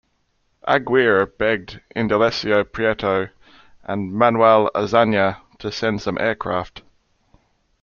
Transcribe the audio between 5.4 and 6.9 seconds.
to send some aircraft.